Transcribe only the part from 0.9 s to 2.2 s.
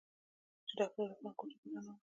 عرفان کوټې ته راننوت.